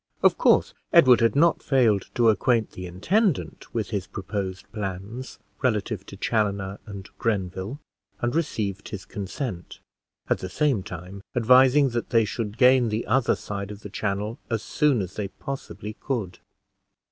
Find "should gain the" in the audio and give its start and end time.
12.25-13.05